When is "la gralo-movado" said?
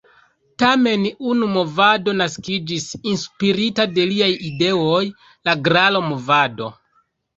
5.51-6.73